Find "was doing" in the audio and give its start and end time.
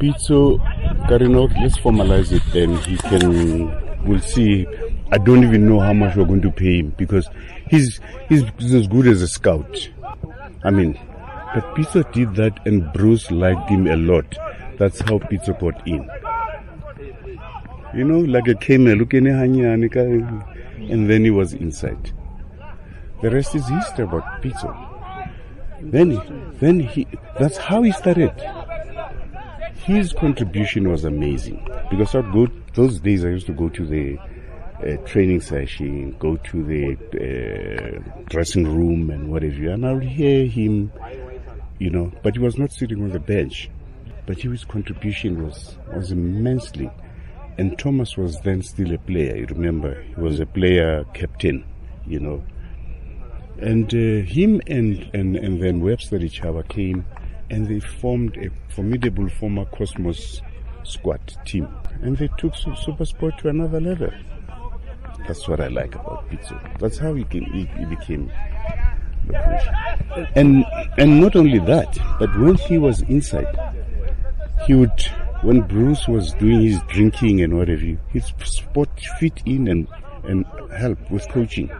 76.08-76.62